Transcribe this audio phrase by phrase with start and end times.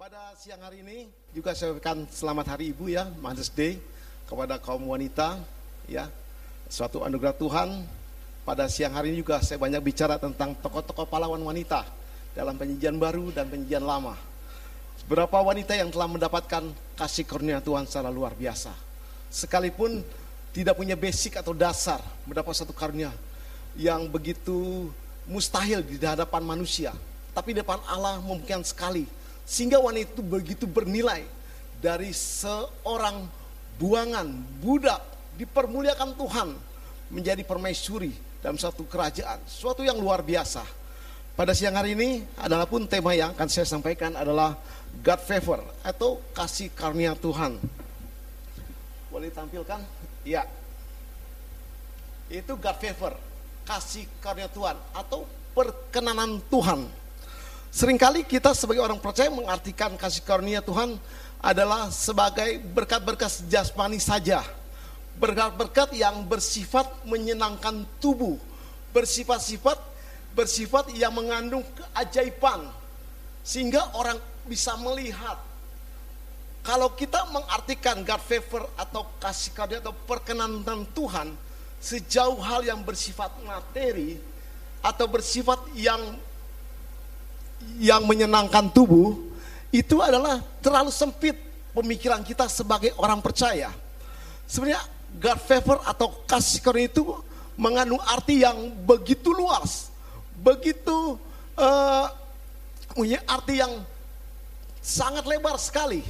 [0.00, 3.76] Pada siang hari ini juga saya ucapkan selamat hari Ibu ya, Mother's Day
[4.24, 5.36] kepada kaum wanita
[5.84, 6.08] ya.
[6.72, 7.84] Suatu anugerah Tuhan.
[8.48, 11.84] Pada siang hari ini juga saya banyak bicara tentang tokoh-tokoh pahlawan wanita
[12.32, 14.16] dalam penyajian baru dan penyajian lama.
[15.04, 16.64] Berapa wanita yang telah mendapatkan
[16.96, 18.72] kasih karunia Tuhan secara luar biasa.
[19.28, 20.00] Sekalipun
[20.56, 23.12] tidak punya basic atau dasar mendapat satu karunia
[23.76, 24.88] yang begitu
[25.28, 26.96] mustahil di hadapan manusia.
[27.36, 29.19] Tapi di depan Allah memungkinkan sekali.
[29.50, 31.26] Sehingga wanita itu begitu bernilai
[31.82, 33.26] dari seorang
[33.82, 34.30] buangan,
[34.62, 35.02] budak,
[35.34, 36.48] dipermuliakan Tuhan
[37.10, 39.42] menjadi permaisuri dalam satu kerajaan.
[39.50, 40.62] Suatu yang luar biasa.
[41.34, 44.54] Pada siang hari ini adalah pun tema yang akan saya sampaikan adalah
[45.02, 47.58] God favor atau kasih karunia Tuhan.
[49.10, 49.82] Boleh tampilkan?
[50.22, 50.46] Ya.
[52.30, 53.18] Itu God favor,
[53.66, 56.99] kasih karunia Tuhan atau perkenanan Tuhan.
[57.70, 60.98] Seringkali kita sebagai orang percaya mengartikan kasih karunia Tuhan
[61.38, 64.42] adalah sebagai berkat-berkat jasmani saja.
[65.22, 68.34] Berkat-berkat yang bersifat menyenangkan tubuh,
[68.90, 69.78] bersifat-sifat
[70.34, 72.70] bersifat yang mengandung keajaiban.
[73.42, 75.38] Sehingga orang bisa melihat.
[76.60, 81.32] Kalau kita mengartikan God favor atau kasih karunia atau perkenanan Tuhan
[81.80, 84.20] sejauh hal yang bersifat materi
[84.84, 86.20] atau bersifat yang
[87.80, 89.16] yang menyenangkan tubuh
[89.70, 91.38] itu adalah terlalu sempit
[91.72, 93.70] pemikiran kita sebagai orang percaya.
[94.50, 94.82] Sebenarnya
[95.18, 97.02] God favor atau kasih karunia itu
[97.54, 99.90] mengandung arti yang begitu luas,
[100.38, 101.18] begitu
[101.54, 102.06] uh,
[103.30, 103.84] arti yang
[104.82, 106.02] sangat lebar sekali.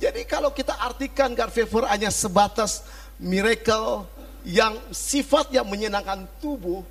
[0.00, 2.82] Jadi kalau kita artikan God favor hanya sebatas
[3.20, 4.08] miracle
[4.42, 6.82] yang sifat yang menyenangkan tubuh,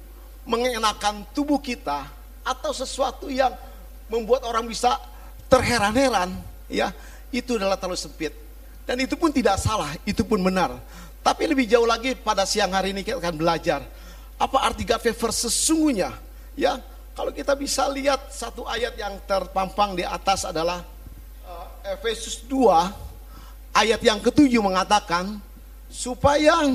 [0.48, 2.08] mengenakan tubuh kita,
[2.42, 3.54] atau sesuatu yang
[4.12, 4.98] membuat orang bisa
[5.48, 6.36] terheran-heran,
[6.68, 6.92] ya
[7.32, 8.34] itu adalah terlalu sempit.
[8.84, 10.76] Dan itu pun tidak salah, itu pun benar.
[11.22, 13.86] Tapi lebih jauh lagi pada siang hari ini kita akan belajar
[14.42, 16.10] apa arti God favor sesungguhnya.
[16.58, 16.82] Ya,
[17.14, 20.82] kalau kita bisa lihat satu ayat yang terpampang di atas adalah
[21.46, 25.38] uh, Efesus 2 ayat yang ketujuh mengatakan
[25.88, 26.74] supaya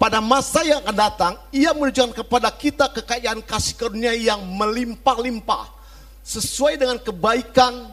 [0.00, 5.68] pada masa yang akan datang ia menunjukkan kepada kita kekayaan kasih karunia yang melimpah-limpah
[6.24, 7.92] sesuai dengan kebaikan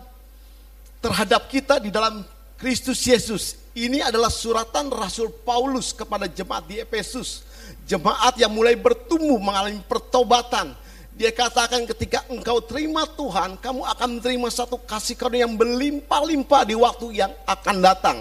[1.03, 2.23] terhadap kita di dalam
[2.55, 3.59] Kristus Yesus.
[3.75, 7.43] Ini adalah suratan Rasul Paulus kepada jemaat di Efesus.
[7.83, 10.71] Jemaat yang mulai bertumbuh mengalami pertobatan.
[11.13, 16.75] Dia katakan ketika engkau terima Tuhan, kamu akan menerima satu kasih karunia yang berlimpah-limpah di
[16.79, 18.17] waktu yang akan datang.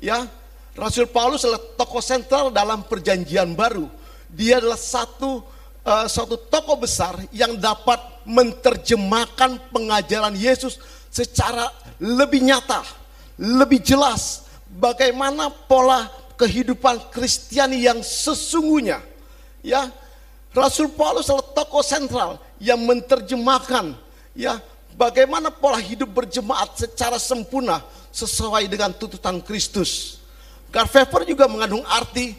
[0.00, 0.26] Ya,
[0.78, 3.90] Rasul Paulus adalah tokoh sentral dalam perjanjian baru.
[4.30, 5.42] Dia adalah satu
[5.82, 10.78] uh, satu tokoh besar yang dapat menerjemahkan pengajaran Yesus
[11.10, 11.66] secara
[11.98, 12.86] lebih nyata,
[13.42, 16.06] lebih jelas bagaimana pola
[16.38, 19.02] kehidupan Kristiani yang sesungguhnya.
[19.66, 19.90] Ya,
[20.54, 23.98] Rasul Paulus adalah tokoh sentral yang menerjemahkan
[24.38, 24.62] ya
[24.94, 27.82] bagaimana pola hidup berjemaat secara sempurna
[28.14, 30.17] sesuai dengan tuntutan Kristus.
[30.68, 32.36] Garfever juga mengandung arti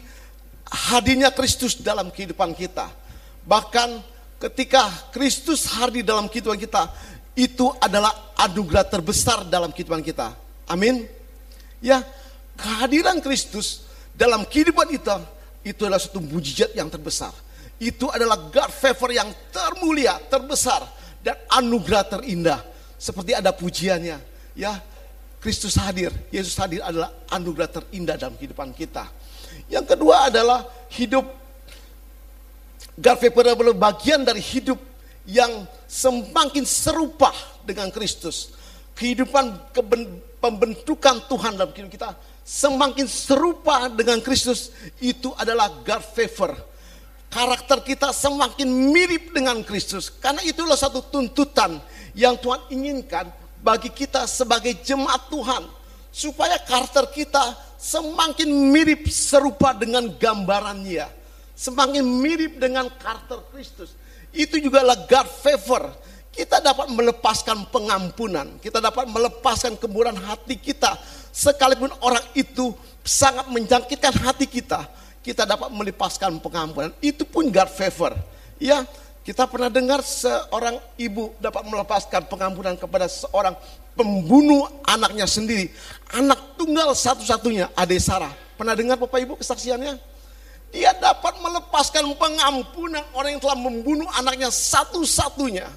[0.70, 2.86] hadirnya Kristus dalam kehidupan kita.
[3.42, 3.88] Bahkan
[4.38, 6.86] ketika Kristus hadir dalam kehidupan kita,
[7.34, 10.34] itu adalah anugerah terbesar dalam kehidupan kita.
[10.70, 11.08] Amin.
[11.82, 12.04] Ya,
[12.54, 15.24] kehadiran Kristus dalam kehidupan kita
[15.66, 17.32] itu adalah satu mujizat yang terbesar.
[17.80, 20.84] Itu adalah God favor yang termulia, terbesar
[21.24, 22.60] dan anugerah terindah.
[23.00, 24.20] Seperti ada pujiannya,
[24.52, 24.72] ya.
[25.40, 29.08] Kristus hadir, Yesus hadir adalah anugerah terindah dalam kehidupan kita.
[29.72, 31.24] Yang kedua adalah hidup
[33.00, 34.76] favor adalah bagian dari hidup
[35.24, 37.32] yang semakin serupa
[37.64, 38.52] dengan Kristus.
[38.92, 39.72] Kehidupan
[40.44, 42.12] pembentukan Tuhan dalam kehidupan kita
[42.44, 44.68] semakin serupa dengan Kristus
[45.00, 46.52] itu adalah God favor.
[47.30, 50.12] Karakter kita semakin mirip dengan Kristus.
[50.12, 51.80] Karena itulah satu tuntutan
[52.12, 55.64] yang Tuhan inginkan bagi kita sebagai jemaat Tuhan.
[56.10, 61.06] Supaya karakter kita semakin mirip serupa dengan gambarannya.
[61.54, 63.94] Semakin mirip dengan karakter Kristus.
[64.34, 65.94] Itu juga God favor.
[66.34, 68.58] Kita dapat melepaskan pengampunan.
[68.58, 70.98] Kita dapat melepaskan kemurahan hati kita.
[71.30, 72.74] Sekalipun orang itu
[73.06, 74.90] sangat menjangkitkan hati kita
[75.20, 76.92] kita dapat melepaskan pengampunan.
[77.00, 78.16] Itu pun God favor.
[78.60, 78.84] Ya,
[79.20, 83.52] kita pernah dengar seorang ibu dapat melepaskan pengampunan kepada seorang
[83.92, 85.68] pembunuh anaknya sendiri.
[86.16, 88.32] Anak tunggal satu-satunya, Ade Sarah.
[88.56, 90.00] Pernah dengar Bapak Ibu kesaksiannya?
[90.72, 95.68] Dia dapat melepaskan pengampunan orang yang telah membunuh anaknya satu-satunya.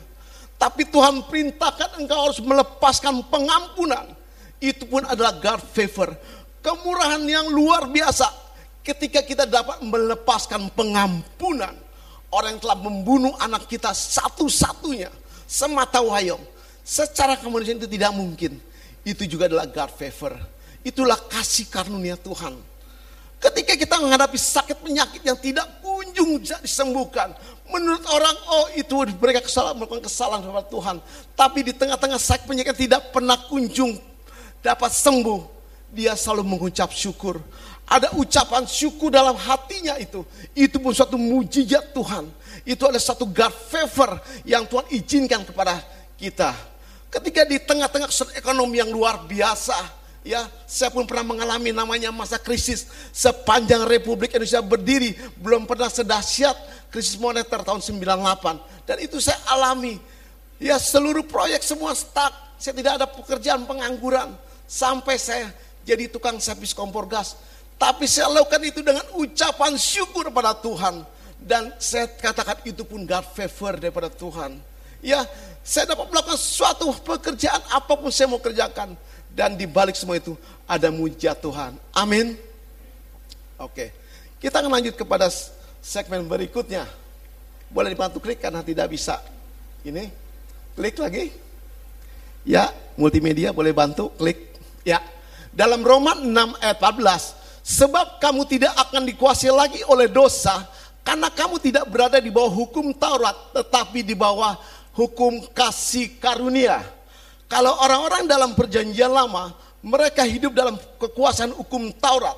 [0.53, 4.15] tapi Tuhan perintahkan engkau harus melepaskan pengampunan.
[4.63, 6.15] Itu pun adalah God favor.
[6.63, 8.31] Kemurahan yang luar biasa
[8.79, 11.75] ketika kita dapat melepaskan pengampunan.
[12.33, 15.13] Orang yang telah membunuh anak kita satu-satunya.
[15.45, 16.41] Semata wayang.
[16.81, 18.57] Secara kemanusiaan itu tidak mungkin.
[19.05, 20.33] Itu juga adalah God favor.
[20.81, 22.57] Itulah kasih karunia Tuhan.
[23.37, 27.35] Ketika kita menghadapi sakit penyakit yang tidak kunjung disembuhkan.
[27.67, 30.95] Menurut orang, oh itu mereka kesalahan, melakukan kesalahan kepada Tuhan.
[31.35, 33.99] Tapi di tengah-tengah sakit penyakit tidak pernah kunjung
[34.63, 35.41] dapat sembuh.
[35.93, 37.37] Dia selalu mengucap syukur.
[37.83, 40.23] Ada ucapan syukur dalam hatinya itu.
[40.55, 42.31] Itu pun suatu mujizat Tuhan.
[42.63, 45.83] Itu ada satu God favor yang Tuhan izinkan kepada
[46.15, 46.55] kita.
[47.11, 48.09] Ketika di tengah-tengah
[48.39, 54.63] ekonomi yang luar biasa, Ya, saya pun pernah mengalami namanya masa krisis sepanjang Republik Indonesia
[54.63, 56.55] berdiri, belum pernah sedahsyat
[56.87, 58.87] krisis moneter tahun 98.
[58.87, 59.99] Dan itu saya alami.
[60.63, 62.31] Ya, seluruh proyek semua stuck.
[62.55, 64.31] Saya tidak ada pekerjaan pengangguran.
[64.63, 65.51] Sampai saya
[65.83, 67.35] jadi tukang servis kompor gas.
[67.83, 71.03] Tapi saya lakukan itu dengan ucapan syukur pada Tuhan.
[71.35, 74.55] Dan saya katakan itu pun God favor daripada Tuhan.
[75.03, 75.27] Ya,
[75.59, 78.95] saya dapat melakukan suatu pekerjaan apa pun saya mau kerjakan
[79.35, 81.75] dan di balik semua itu ada mujizat Tuhan.
[81.91, 82.39] Amin.
[83.59, 83.91] Oke.
[84.39, 85.27] Kita akan lanjut kepada
[85.83, 86.87] segmen berikutnya.
[87.67, 89.19] Boleh dibantu klik karena tidak bisa.
[89.83, 90.07] Ini.
[90.79, 91.35] Klik lagi.
[92.47, 94.55] Ya, multimedia boleh bantu klik.
[94.87, 95.03] Ya.
[95.51, 96.31] Dalam Roma 6
[96.63, 100.67] ayat 14, sebab kamu tidak akan dikuasai lagi oleh dosa
[101.01, 104.59] karena kamu tidak berada di bawah hukum Taurat tetapi di bawah
[104.93, 106.83] hukum kasih karunia.
[107.47, 112.35] Kalau orang-orang dalam perjanjian lama, mereka hidup dalam kekuasaan hukum Taurat.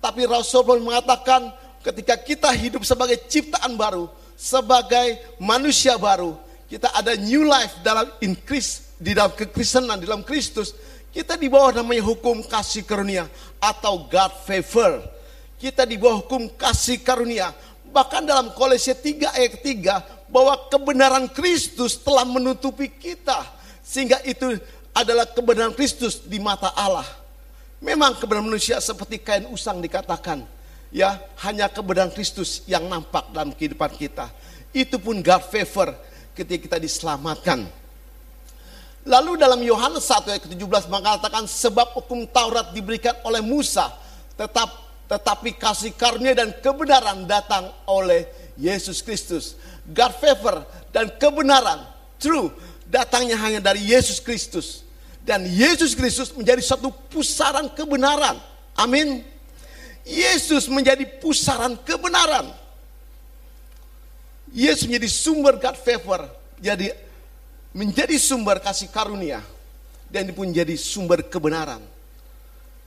[0.00, 1.52] Tapi Rasul pun mengatakan
[1.84, 6.36] ketika kita hidup sebagai ciptaan baru, sebagai manusia baru,
[6.66, 10.72] kita ada new life dalam increase di dalam kekristenan, di dalam Kristus,
[11.16, 13.24] kita di bawah namanya hukum kasih karunia
[13.56, 15.00] atau God favor.
[15.56, 17.56] Kita di bawah hukum kasih karunia.
[17.88, 23.48] Bahkan dalam Kolose 3 ayat 3 bahwa kebenaran Kristus telah menutupi kita
[23.80, 24.60] sehingga itu
[24.92, 27.08] adalah kebenaran Kristus di mata Allah.
[27.80, 30.44] Memang kebenaran manusia seperti kain usang dikatakan.
[30.92, 31.16] Ya,
[31.48, 34.28] hanya kebenaran Kristus yang nampak dalam kehidupan kita.
[34.68, 35.96] Itu pun God favor
[36.36, 37.85] ketika kita diselamatkan.
[39.06, 43.86] Lalu dalam Yohanes 1 ayat ke-17 mengatakan sebab hukum Taurat diberikan oleh Musa
[44.34, 48.26] tetap tetapi kasih karunia dan kebenaran datang oleh
[48.58, 49.54] Yesus Kristus.
[49.86, 51.86] God favor dan kebenaran
[52.18, 52.50] true
[52.90, 54.82] datangnya hanya dari Yesus Kristus.
[55.22, 58.38] Dan Yesus Kristus menjadi satu pusaran kebenaran.
[58.74, 59.22] Amin.
[60.02, 62.50] Yesus menjadi pusaran kebenaran.
[64.50, 66.26] Yesus menjadi sumber God favor.
[66.58, 67.05] Jadi
[67.76, 69.44] menjadi sumber kasih karunia.
[70.08, 71.82] Dan pun menjadi sumber kebenaran.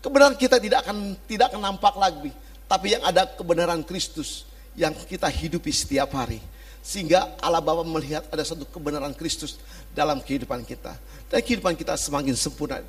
[0.01, 2.31] Kebenaran kita tidak akan tidak akan nampak lagi.
[2.65, 6.41] Tapi yang ada kebenaran Kristus yang kita hidupi setiap hari.
[6.79, 9.59] Sehingga Allah Bapa melihat ada satu kebenaran Kristus
[9.91, 10.95] dalam kehidupan kita.
[11.27, 12.79] Dan kehidupan kita semakin sempurna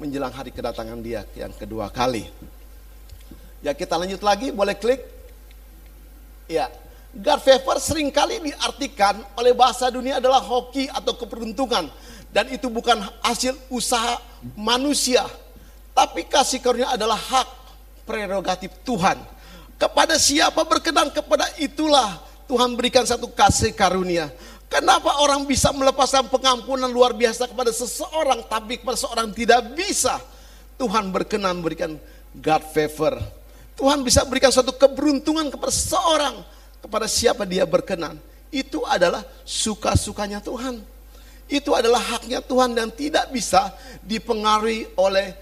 [0.00, 2.26] menjelang hari kedatangan dia yang kedua kali.
[3.60, 5.00] Ya kita lanjut lagi, boleh klik.
[6.48, 6.68] Ya,
[7.14, 11.86] God favor sering kali diartikan oleh bahasa dunia adalah hoki atau keberuntungan.
[12.34, 14.18] Dan itu bukan hasil usaha
[14.58, 15.22] manusia.
[15.94, 17.48] Tapi kasih karunia adalah hak
[18.02, 19.14] prerogatif Tuhan.
[19.78, 22.18] Kepada siapa berkenan kepada itulah
[22.50, 24.34] Tuhan berikan satu kasih karunia.
[24.66, 30.18] Kenapa orang bisa melepaskan pengampunan luar biasa kepada seseorang tapi kepada seorang tidak bisa?
[30.74, 31.94] Tuhan berkenan memberikan
[32.34, 33.22] God favor.
[33.78, 36.42] Tuhan bisa berikan suatu keberuntungan kepada seseorang
[36.84, 38.20] kepada siapa dia berkenan.
[38.52, 40.84] Itu adalah suka-sukanya Tuhan.
[41.48, 43.72] Itu adalah haknya Tuhan dan tidak bisa
[44.04, 45.32] dipengaruhi oleh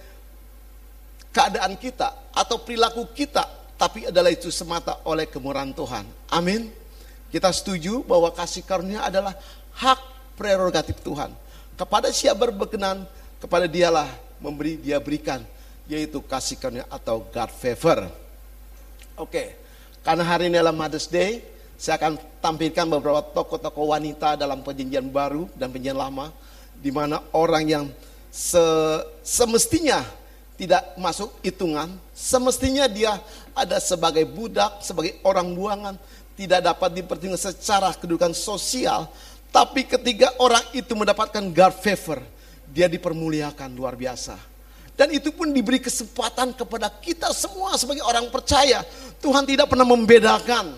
[1.34, 3.42] keadaan kita atau perilaku kita,
[3.74, 6.06] tapi adalah itu semata oleh kemurahan Tuhan.
[6.30, 6.70] Amin.
[7.32, 9.34] Kita setuju bahwa kasih karunia adalah
[9.74, 10.00] hak
[10.38, 11.32] prerogatif Tuhan.
[11.74, 13.02] Kepada siapa berkenan,
[13.42, 14.06] kepada dialah
[14.38, 15.42] memberi, dia berikan.
[15.90, 18.06] Yaitu kasih karunia atau God favor.
[19.16, 19.61] Oke,
[20.02, 21.42] karena hari ini adalah Mother's Day,
[21.78, 26.30] saya akan tampilkan beberapa tokoh-tokoh wanita dalam perjanjian baru dan perjanjian lama.
[26.82, 27.84] di mana orang yang
[28.26, 28.58] se
[29.22, 30.02] semestinya
[30.58, 33.22] tidak masuk hitungan, semestinya dia
[33.54, 35.94] ada sebagai budak, sebagai orang buangan,
[36.34, 39.06] tidak dapat dipertimbangkan secara kedudukan sosial,
[39.54, 42.18] tapi ketika orang itu mendapatkan God favor,
[42.66, 44.51] dia dipermuliakan luar biasa.
[44.92, 48.84] Dan itu pun diberi kesempatan kepada kita semua sebagai orang percaya.
[49.24, 50.76] Tuhan tidak pernah membedakan.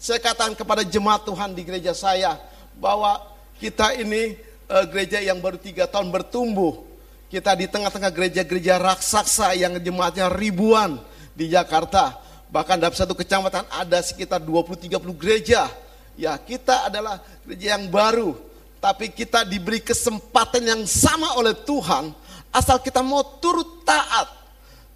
[0.00, 2.40] Saya katakan kepada jemaat Tuhan di gereja saya
[2.80, 3.20] bahwa
[3.60, 4.40] kita ini
[4.72, 6.88] uh, gereja yang baru tiga tahun bertumbuh.
[7.28, 10.98] Kita di tengah-tengah gereja-gereja raksasa yang jemaatnya ribuan
[11.36, 12.18] di Jakarta.
[12.50, 15.70] Bahkan dalam satu kecamatan ada sekitar 20-30 gereja.
[16.18, 18.34] Ya kita adalah gereja yang baru.
[18.80, 22.16] Tapi kita diberi kesempatan yang sama oleh Tuhan.
[22.50, 24.26] Asal kita mau turut taat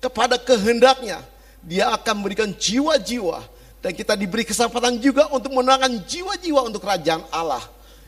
[0.03, 1.23] kepada kehendaknya.
[1.65, 3.41] Dia akan memberikan jiwa-jiwa.
[3.81, 7.63] Dan kita diberi kesempatan juga untuk menangkan jiwa-jiwa untuk kerajaan Allah.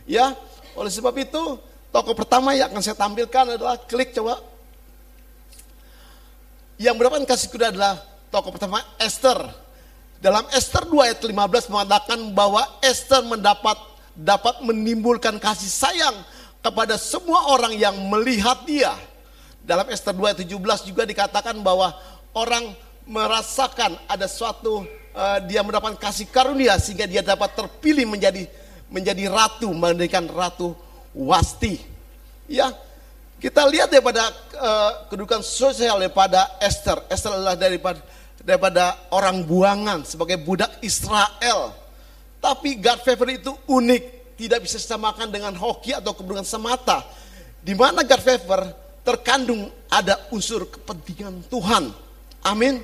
[0.09, 0.33] Ya,
[0.73, 1.61] oleh sebab itu
[1.97, 4.37] Tokoh pertama yang akan saya tampilkan adalah klik coba.
[6.77, 7.97] Yang mendapatkan kasih kuda adalah
[8.29, 9.49] tokoh pertama Esther.
[10.21, 13.81] Dalam Esther 2 ayat 15 mengatakan bahwa Esther mendapat
[14.13, 16.17] dapat menimbulkan kasih sayang
[16.61, 18.93] kepada semua orang yang melihat dia.
[19.67, 21.91] Dalam Esther 2 ayat 17 juga dikatakan bahwa
[22.39, 22.71] orang
[23.03, 28.47] merasakan ada suatu uh, dia mendapat kasih karunia sehingga dia dapat terpilih menjadi
[28.87, 30.79] menjadi ratu mendirikan ratu
[31.17, 31.81] Wasti.
[32.47, 32.71] Ya,
[33.43, 37.03] kita lihat daripada uh, kedudukan sosial daripada Esther.
[37.11, 37.99] Esther adalah daripada
[38.39, 41.75] daripada orang buangan sebagai budak Israel.
[42.39, 47.03] Tapi God favor itu unik, tidak bisa disamakan dengan hoki atau keberuntungan semata.
[47.65, 51.95] Di mana God favor terkandung ada unsur kepentingan Tuhan.
[52.43, 52.83] Amin.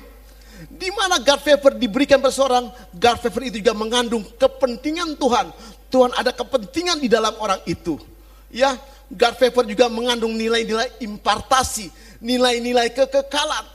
[0.71, 5.51] Di mana God favor diberikan pada seorang, God favor itu juga mengandung kepentingan Tuhan.
[5.91, 7.99] Tuhan ada kepentingan di dalam orang itu.
[8.47, 8.79] Ya,
[9.11, 11.91] God favor juga mengandung nilai-nilai impartasi,
[12.23, 13.65] nilai-nilai kekekalan.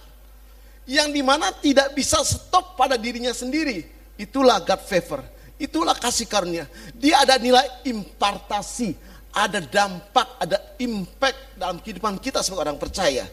[0.88, 3.84] Yang di mana tidak bisa stop pada dirinya sendiri.
[4.16, 5.20] Itulah God favor.
[5.60, 6.64] Itulah kasih karunia.
[6.96, 8.94] Dia ada nilai impartasi,
[9.32, 13.28] ada dampak, ada impact dalam kehidupan kita sebagai orang percaya.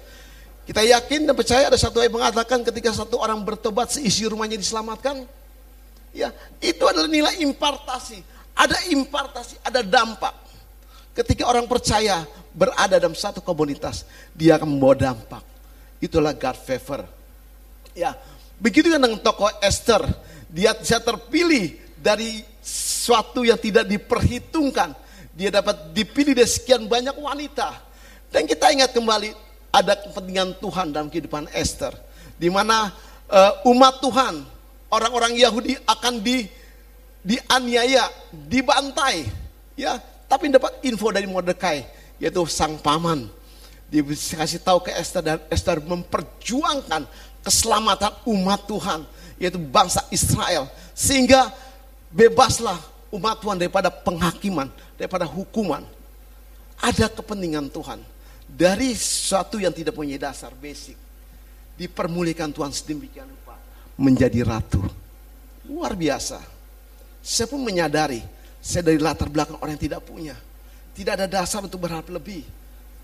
[0.66, 5.22] Kita yakin dan percaya ada satu ayat mengatakan ketika satu orang bertobat seisi rumahnya diselamatkan.
[6.16, 6.34] Ya,
[6.64, 8.24] itu adalah nilai impartasi.
[8.56, 10.34] Ada impartasi, ada dampak.
[11.14, 12.24] Ketika orang percaya
[12.56, 15.44] berada dalam satu komunitas, dia akan membawa dampak.
[16.00, 17.02] Itulah God favor.
[17.96, 18.16] Ya,
[18.60, 20.04] begitu dengan tokoh Esther,
[20.52, 25.05] dia bisa terpilih dari sesuatu yang tidak diperhitungkan.
[25.36, 27.76] Dia dapat dipilih dari sekian banyak wanita.
[28.32, 29.36] Dan kita ingat kembali
[29.76, 31.92] ada kepentingan Tuhan dalam kehidupan Esther,
[32.40, 32.96] di mana
[33.28, 34.48] uh, umat Tuhan,
[34.88, 36.48] orang-orang Yahudi akan di
[37.26, 39.28] dianiaya, dibantai,
[39.76, 41.84] ya tapi dapat info dari Mordekai,
[42.18, 43.28] yaitu sang paman.
[43.92, 47.06] Dia kasih tahu ke Esther dan Esther memperjuangkan
[47.46, 49.06] keselamatan umat Tuhan,
[49.38, 50.66] yaitu bangsa Israel.
[50.98, 51.54] Sehingga
[52.10, 52.80] bebaslah
[53.16, 54.68] umat Tuhan daripada penghakiman,
[55.00, 55.82] daripada hukuman.
[56.80, 58.04] Ada kepentingan Tuhan.
[58.46, 61.00] Dari sesuatu yang tidak punya dasar basic.
[61.80, 63.56] Dipermulikan Tuhan sedemikian rupa.
[63.96, 64.84] Menjadi ratu.
[65.66, 66.44] Luar biasa.
[67.26, 68.22] Saya pun menyadari
[68.66, 70.36] saya dari latar belakang orang yang tidak punya.
[70.98, 72.42] Tidak ada dasar untuk berharap lebih.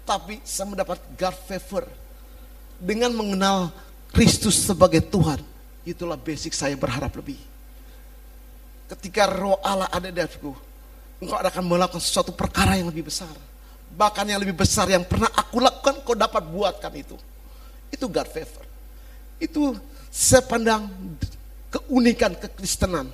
[0.01, 1.85] Tapi saya mendapat God favor.
[2.81, 3.69] Dengan mengenal
[4.09, 5.37] Kristus sebagai Tuhan.
[5.85, 7.50] Itulah basic saya berharap lebih.
[8.91, 10.51] Ketika roh Allah ada di dalamku.
[11.23, 13.31] Engkau akan melakukan sesuatu perkara yang lebih besar.
[13.95, 17.15] Bahkan yang lebih besar yang pernah aku lakukan, kau dapat buatkan itu.
[17.87, 18.65] Itu God favor.
[19.39, 19.77] Itu
[20.11, 20.91] saya pandang
[21.71, 23.07] keunikan kekristenan.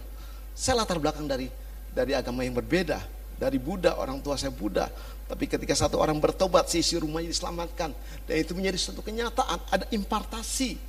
[0.58, 1.52] Saya latar belakang dari
[1.94, 2.98] dari agama yang berbeda,
[3.38, 4.90] dari Buddha, orang tua saya Buddha.
[5.28, 7.92] Tapi ketika satu orang bertobat, sisi rumahnya diselamatkan.
[8.26, 10.80] Dan itu menjadi suatu kenyataan, ada impartasi.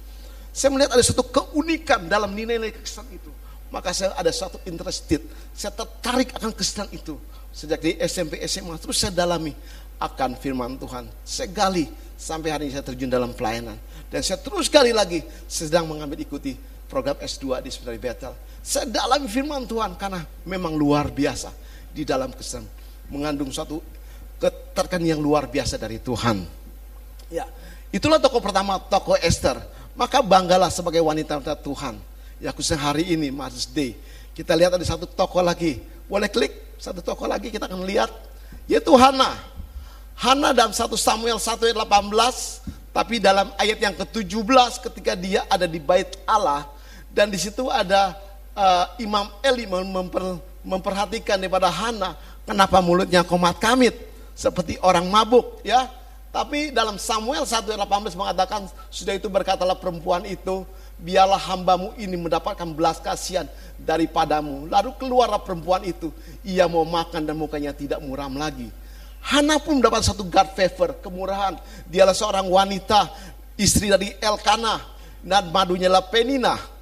[0.55, 3.38] Saya melihat ada suatu keunikan dalam nilai-nilai kesan itu.
[3.69, 5.21] Maka saya ada suatu interested,
[5.53, 7.21] saya tertarik akan kesan itu.
[7.53, 9.53] Sejak di SMP, SMA, terus saya dalami
[10.01, 11.05] akan firman Tuhan.
[11.27, 11.85] Saya gali,
[12.17, 13.77] sampai hari ini saya terjun dalam pelayanan.
[14.09, 16.57] Dan saya terus kali lagi sedang mengambil ikuti
[16.89, 18.33] program S2 di Seminari Bethel.
[18.65, 21.53] Saya dalami firman Tuhan karena memang luar biasa
[21.93, 22.65] di dalam kesan
[23.13, 23.81] mengandung suatu
[24.39, 26.47] keterkan yang luar biasa dari Tuhan.
[27.29, 27.45] Ya,
[27.93, 29.61] itulah tokoh pertama, tokoh Esther.
[29.99, 31.99] Maka banggalah sebagai wanita Tuhan.
[32.39, 33.99] Ya khususnya hari ini, Mother's Day.
[34.35, 35.83] Kita lihat ada satu tokoh lagi.
[36.07, 38.11] Boleh klik satu tokoh lagi kita akan lihat.
[38.71, 39.35] Yaitu Hana.
[40.15, 42.95] Hana dalam 1 Samuel 1 ayat 18.
[42.95, 46.67] Tapi dalam ayat yang ke-17 ketika dia ada di bait Allah
[47.15, 48.17] dan di situ ada
[48.59, 53.95] uh, Imam Eli memper, memperhatikan daripada Hana, kenapa mulutnya komat kamit
[54.35, 55.87] seperti orang mabuk ya.
[56.35, 57.79] Tapi dalam Samuel 1:18
[58.15, 60.63] mengatakan sudah itu berkatalah perempuan itu
[60.99, 63.47] biarlah hambamu ini mendapatkan belas kasihan
[63.79, 64.67] daripadamu.
[64.67, 66.11] Lalu keluarlah perempuan itu,
[66.43, 68.71] ia mau makan dan mukanya tidak muram lagi.
[69.19, 71.59] Hana pun mendapat satu God favor, kemurahan.
[71.91, 73.11] Dialah seorang wanita,
[73.59, 74.79] istri dari Elkanah,
[75.23, 76.79] dan madunya lah Penina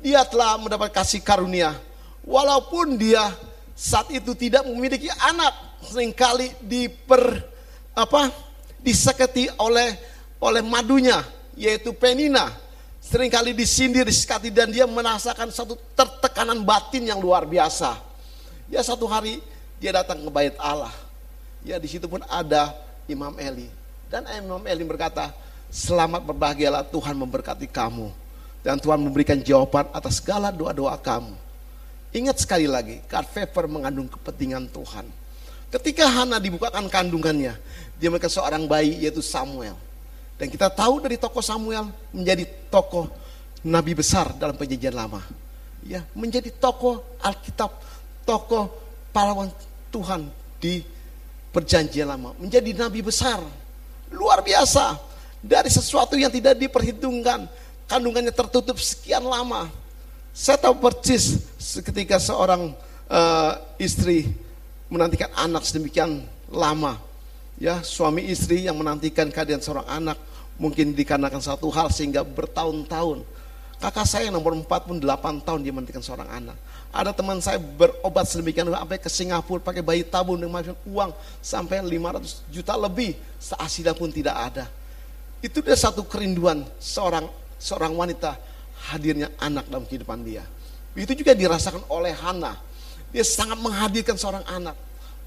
[0.00, 1.76] dia telah mendapat kasih karunia.
[2.24, 3.32] Walaupun dia
[3.76, 7.40] saat itu tidak memiliki anak, sering kali diper
[7.96, 8.32] apa
[8.80, 9.96] diseketi oleh
[10.40, 11.20] oleh madunya
[11.56, 12.48] yaitu Penina.
[13.10, 17.98] Seringkali disindir, disekati dan dia merasakan satu tertekanan batin yang luar biasa.
[18.70, 19.42] Ya satu hari
[19.82, 20.94] dia datang ke bait Allah.
[21.66, 22.70] Ya di situ pun ada
[23.10, 23.66] Imam Eli.
[24.06, 25.34] Dan Imam Eli berkata,
[25.74, 28.14] selamat berbahagialah Tuhan memberkati kamu.
[28.62, 31.34] Dan Tuhan memberikan jawaban atas segala doa-doa kamu.
[32.14, 35.10] Ingat sekali lagi, God favor mengandung kepentingan Tuhan.
[35.74, 37.58] Ketika Hana dibukakan kandungannya,
[37.98, 39.74] dia memiliki seorang bayi yaitu Samuel.
[40.40, 43.12] Dan kita tahu dari tokoh Samuel menjadi tokoh
[43.60, 45.20] nabi besar dalam perjanjian lama.
[45.84, 47.68] Ya, menjadi tokoh Alkitab,
[48.24, 48.72] tokoh
[49.12, 49.52] pahlawan
[49.92, 50.80] Tuhan di
[51.52, 53.36] perjanjian lama, menjadi nabi besar.
[54.08, 55.12] Luar biasa.
[55.44, 57.44] Dari sesuatu yang tidak diperhitungkan,
[57.84, 59.68] kandungannya tertutup sekian lama.
[60.32, 61.44] Saya tahu persis
[61.84, 62.72] ketika seorang
[63.12, 64.28] uh, istri
[64.88, 66.96] menantikan anak sedemikian lama.
[67.60, 70.16] Ya, suami istri yang menantikan kehadiran seorang anak
[70.60, 73.24] mungkin dikarenakan satu hal sehingga bertahun-tahun.
[73.80, 76.56] Kakak saya yang nomor 4 pun 8 tahun dia menantikan seorang anak.
[76.92, 82.44] Ada teman saya berobat sedemikian sampai ke Singapura pakai bayi tabung dengan uang sampai 500
[82.52, 83.16] juta lebih.
[83.40, 84.68] Seasilah pun tidak ada.
[85.40, 87.24] Itu dia satu kerinduan seorang
[87.56, 88.36] seorang wanita
[88.92, 90.44] hadirnya anak dalam kehidupan dia.
[90.92, 92.60] Itu juga dirasakan oleh Hana.
[93.08, 94.76] Dia sangat menghadirkan seorang anak.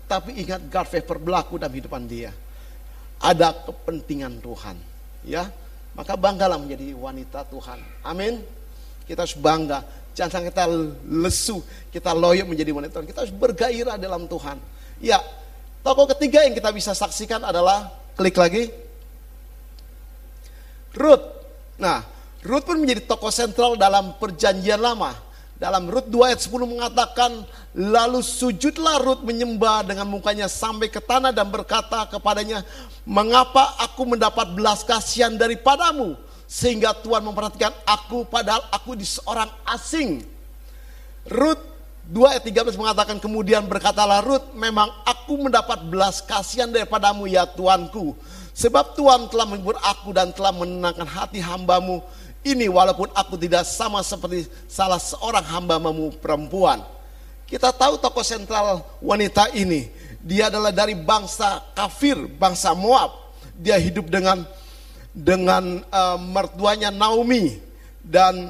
[0.06, 2.30] Tapi ingat God favor berlaku dalam kehidupan dia.
[3.18, 4.93] Ada kepentingan Tuhan.
[5.24, 5.48] Ya,
[5.96, 7.80] maka banggalah menjadi wanita Tuhan.
[8.04, 8.44] Amin.
[9.04, 10.66] Kita harus bangga Jangan sampai kita
[11.10, 11.58] lesu,
[11.90, 13.10] kita loyo menjadi wanita Tuhan.
[13.10, 14.62] Kita harus bergairah dalam Tuhan.
[15.02, 15.18] Ya,
[15.82, 18.70] tokoh ketiga yang kita bisa saksikan adalah, klik lagi,
[20.94, 21.26] Ruth.
[21.82, 22.06] Nah,
[22.46, 25.18] Ruth pun menjadi tokoh sentral dalam perjanjian lama.
[25.64, 27.32] Dalam Rut 2 ayat 10 mengatakan,
[27.72, 32.68] lalu sujudlah Rut menyembah dengan mukanya sampai ke tanah dan berkata kepadanya,
[33.08, 36.20] mengapa aku mendapat belas kasihan daripadamu?
[36.52, 40.28] Sehingga Tuhan memperhatikan aku padahal aku di seorang asing.
[41.32, 41.64] Rut
[42.12, 48.20] 2 ayat 13 mengatakan kemudian berkatalah Rut memang aku mendapat belas kasihan daripadamu ya Tuanku.
[48.52, 52.04] Sebab Tuhan telah menghibur aku dan telah menenangkan hati hambamu
[52.44, 56.84] ini walaupun aku tidak sama seperti salah seorang hambamu perempuan.
[57.48, 59.88] Kita tahu tokoh sentral wanita ini.
[60.24, 63.36] Dia adalah dari bangsa kafir, bangsa Moab.
[63.56, 64.44] Dia hidup dengan
[65.14, 67.62] dengan uh, mertuanya Naomi
[68.02, 68.50] dan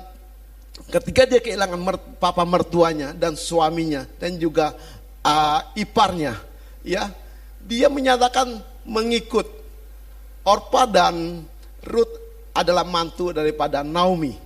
[0.87, 4.71] ketika dia kehilangan mert, papa mertuanya dan suaminya dan juga
[5.27, 6.39] uh, iparnya
[6.87, 7.11] ya
[7.67, 9.45] dia menyatakan mengikut
[10.47, 11.43] Orpa dan
[11.83, 12.22] Ruth
[12.53, 14.37] adalah mantu daripada Naomi.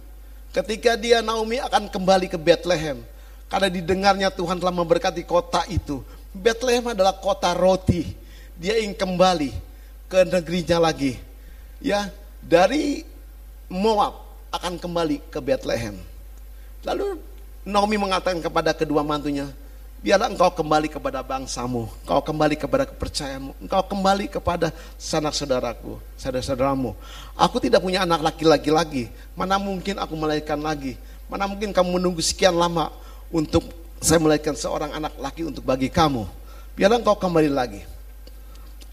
[0.56, 3.04] Ketika dia Naomi akan kembali ke Bethlehem
[3.52, 6.02] karena didengarnya Tuhan telah memberkati kota itu.
[6.32, 8.16] Bethlehem adalah kota roti.
[8.58, 9.52] Dia ingin kembali
[10.08, 11.20] ke negerinya lagi.
[11.84, 12.10] Ya
[12.42, 13.04] dari
[13.68, 14.24] Moab
[14.56, 16.00] akan kembali ke Bethlehem.
[16.88, 17.20] Lalu
[17.68, 19.52] Naomi mengatakan kepada kedua mantunya,
[20.02, 26.94] biarlah engkau kembali kepada bangsamu, engkau kembali kepada kepercayaanmu, engkau kembali kepada sanak saudaraku, saudara-saudaramu.
[27.34, 32.22] Aku tidak punya anak laki-laki lagi, mana mungkin aku melahirkan lagi, mana mungkin kamu menunggu
[32.22, 32.94] sekian lama
[33.34, 33.66] untuk
[33.98, 36.30] saya melahirkan seorang anak laki untuk bagi kamu.
[36.78, 37.82] Biarlah engkau kembali lagi.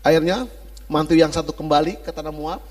[0.01, 0.49] Akhirnya
[0.89, 2.65] mantu yang satu kembali ke tanah Moab,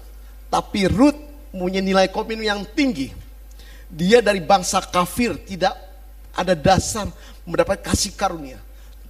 [0.49, 1.17] tapi Ruth
[1.53, 3.13] punya nilai komitmen yang tinggi.
[3.93, 5.77] Dia dari bangsa kafir, tidak
[6.33, 8.59] ada dasar mendapat kasih karunia.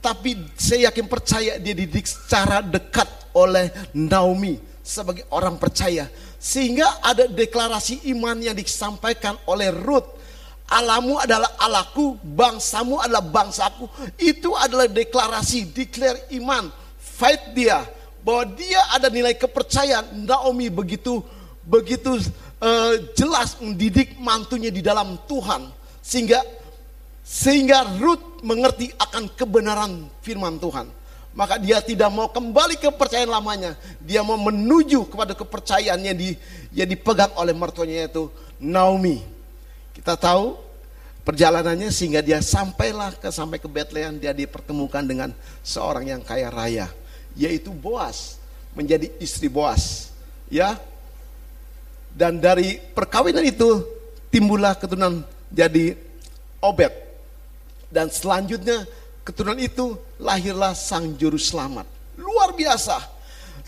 [0.04, 6.12] Tapi saya yakin percaya dia dididik secara dekat oleh Naomi sebagai orang percaya.
[6.36, 10.20] Sehingga ada deklarasi iman yang disampaikan oleh Ruth.
[10.68, 13.88] Alamu adalah alaku, bangsamu adalah bangsaku.
[14.20, 16.68] Itu adalah deklarasi, declare iman,
[17.00, 17.88] fight dia
[18.24, 20.28] bahwa dia ada nilai kepercayaan.
[20.28, 21.24] Naomi begitu
[21.64, 22.20] begitu
[22.60, 25.72] uh, jelas mendidik mantunya di dalam Tuhan
[26.04, 26.44] sehingga
[27.24, 30.92] sehingga Ruth mengerti akan kebenaran firman Tuhan.
[31.34, 33.74] Maka dia tidak mau kembali ke kepercayaan lamanya.
[33.98, 36.38] Dia mau menuju kepada kepercayaan yang, di,
[36.76, 38.30] yang dipegang oleh mertuanya yaitu
[38.62, 39.26] Naomi.
[39.98, 40.62] Kita tahu
[41.26, 45.32] perjalanannya sehingga dia sampailah ke sampai ke Bethlehem dia dipertemukan dengan
[45.64, 46.92] seorang yang kaya raya
[47.34, 48.38] yaitu Boas
[48.76, 50.12] menjadi istri Boas
[50.52, 50.76] ya
[52.12, 53.88] dan dari perkawinan itu
[54.28, 55.96] timbullah keturunan jadi
[56.60, 57.03] Obed
[57.94, 58.90] dan selanjutnya
[59.22, 61.86] keturunan itu lahirlah sang juru selamat
[62.18, 63.14] luar biasa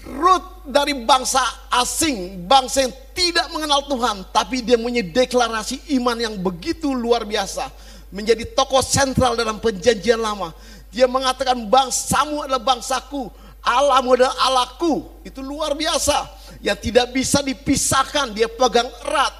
[0.06, 1.42] Ruth dari bangsa
[1.82, 7.74] asing, bangsa yang tidak mengenal Tuhan, tapi dia punya deklarasi iman yang begitu luar biasa,
[8.14, 10.54] menjadi tokoh sentral dalam perjanjian lama
[10.94, 13.34] Dia mengatakan bangsamu adalah bangsaku,
[13.66, 15.26] Allahmu adalah Allahku.
[15.28, 16.24] Itu luar biasa.
[16.64, 19.34] Yang tidak bisa dipisahkan, dia pegang erat.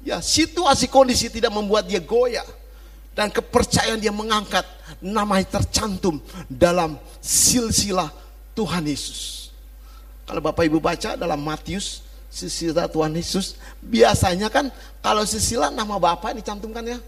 [0.00, 2.46] Ya, situasi kondisi tidak membuat dia goyah.
[3.12, 4.64] Dan kepercayaan dia mengangkat
[5.04, 6.16] namanya tercantum
[6.48, 8.08] dalam silsilah
[8.56, 9.52] Tuhan Yesus.
[10.24, 12.00] Kalau Bapak Ibu baca dalam Matius
[12.32, 14.72] silsilah Tuhan Yesus, biasanya kan
[15.04, 16.98] kalau silsilah nama Bapak dicantumkan ya.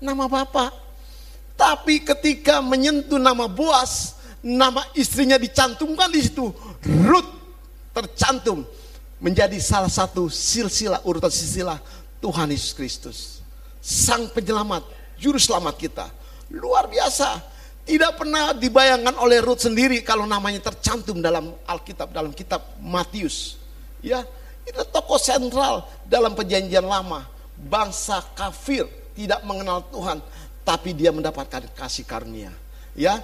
[0.00, 0.72] Nama Bapak.
[1.54, 6.50] Tapi ketika menyentuh nama Boas, nama istrinya dicantumkan di situ.
[6.84, 7.30] Ruth
[7.92, 8.64] tercantum
[9.22, 11.78] menjadi salah satu silsilah urutan silsilah
[12.20, 13.18] Tuhan Yesus Kristus.
[13.84, 14.84] Sang penyelamat,
[15.18, 16.06] juru selamat kita.
[16.54, 17.54] Luar biasa.
[17.84, 23.60] Tidak pernah dibayangkan oleh Ruth sendiri kalau namanya tercantum dalam Alkitab, dalam kitab Matius.
[24.00, 24.24] Ya,
[24.64, 27.28] itu tokoh sentral dalam perjanjian lama.
[27.60, 30.24] Bangsa kafir tidak mengenal Tuhan,
[30.64, 32.56] tapi dia mendapatkan kasih karunia.
[32.96, 33.20] Ya,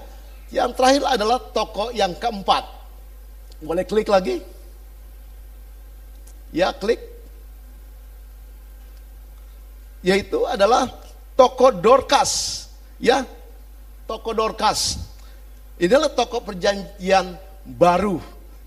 [0.53, 2.69] yang terakhir adalah tokoh yang keempat.
[3.65, 4.45] Boleh klik lagi?
[6.53, 7.01] Ya, klik.
[10.05, 10.89] Yaitu adalah
[11.41, 12.69] tokoh Dorcas.
[13.01, 13.25] Ya,
[14.05, 15.01] tokoh Dorcas.
[15.81, 18.21] Inilah tokoh perjanjian baru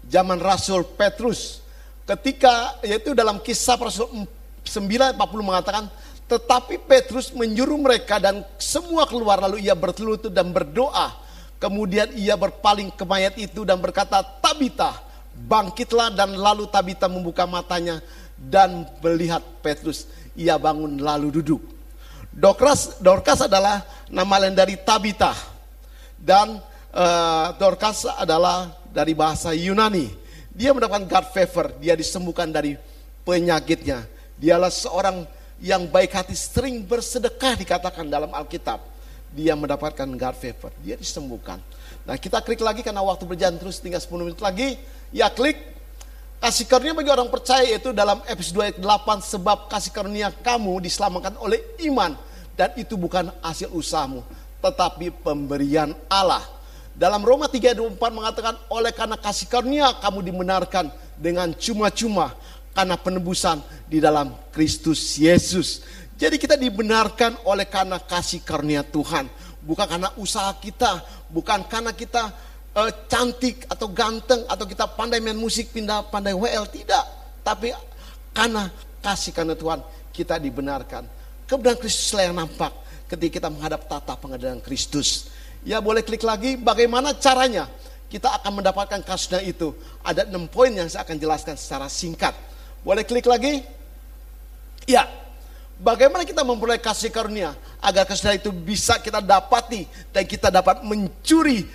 [0.10, 1.62] zaman Rasul Petrus.
[2.10, 4.26] Ketika yaitu dalam kisah Rasul
[4.66, 5.14] 940
[5.46, 5.86] mengatakan
[6.26, 11.22] tetapi Petrus menyuruh mereka dan semua keluar lalu ia bertelutut dan berdoa.
[11.62, 15.00] Kemudian ia berpaling ke mayat itu dan berkata, Tabita,
[15.48, 18.04] bangkitlah dan lalu Tabita membuka matanya
[18.36, 20.10] dan melihat Petrus.
[20.36, 21.73] Ia bangun lalu duduk.
[22.34, 25.38] Dorcas, Dorcas adalah nama lain dari Tabita.
[26.18, 26.58] Dan
[26.90, 30.10] uh, Dorcas adalah dari bahasa Yunani.
[30.54, 32.78] Dia mendapatkan God favor, dia disembuhkan dari
[33.26, 34.06] penyakitnya.
[34.38, 35.26] Dialah seorang
[35.62, 38.82] yang baik hati sering bersedekah dikatakan dalam Alkitab.
[39.34, 41.58] Dia mendapatkan God favor, dia disembuhkan.
[42.06, 44.78] Nah kita klik lagi karena waktu berjalan terus tinggal 10 menit lagi.
[45.10, 45.73] Ya klik
[46.44, 50.84] kasih karunia bagi orang percaya itu dalam episode 2 ayat 8 sebab kasih karunia kamu
[50.84, 52.20] diselamatkan oleh iman
[52.60, 54.20] dan itu bukan hasil usahamu
[54.60, 56.44] tetapi pemberian Allah.
[57.00, 62.36] Dalam Roma 3:24 mengatakan oleh karena kasih karunia kamu dibenarkan dengan cuma-cuma
[62.76, 65.80] karena penebusan di dalam Kristus Yesus.
[66.20, 69.32] Jadi kita dibenarkan oleh karena kasih karunia Tuhan,
[69.64, 72.36] bukan karena usaha kita, bukan karena kita
[72.78, 77.06] uh, cantik atau ganteng atau kita pandai main musik pindah pandai WL tidak,
[77.46, 77.74] tapi
[78.34, 78.70] karena
[79.02, 79.80] kasih karunia Tuhan
[80.14, 81.06] kita dibenarkan.
[81.46, 82.72] Kebenaran Kristus yang nampak
[83.10, 85.30] ketika kita menghadap tata pengadilan Kristus.
[85.64, 87.70] Ya boleh klik lagi bagaimana caranya
[88.12, 89.74] kita akan mendapatkan kasusnya itu.
[90.06, 92.34] Ada enam poin yang saya akan jelaskan secara singkat.
[92.86, 93.64] Boleh klik lagi?
[94.86, 95.08] Ya.
[95.84, 99.84] Bagaimana kita memperoleh kasih karunia agar kasih itu bisa kita dapati
[100.14, 101.66] dan kita dapat mencuri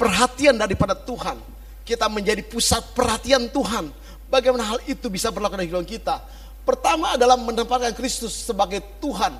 [0.00, 1.40] perhatian daripada Tuhan.
[1.84, 3.92] Kita menjadi pusat perhatian Tuhan.
[4.32, 6.20] Bagaimana hal itu bisa berlaku dalam kehidupan kita?
[6.64, 9.36] Pertama adalah menempatkan Kristus sebagai Tuhan.